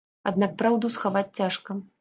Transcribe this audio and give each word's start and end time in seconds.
Аднак 0.29 0.55
праўду 0.63 0.93
схаваць 0.97 1.27
цяжка. 1.41 1.81